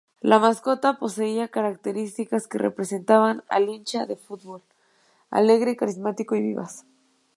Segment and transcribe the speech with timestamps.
[0.19, 4.63] La mascota poseía características que representan al hincha del fútbol
[5.29, 6.85] alegre, carismático y vivaz.